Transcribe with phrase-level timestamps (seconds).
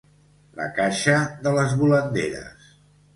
[0.59, 1.17] La caixa
[1.47, 2.73] de les volanderes.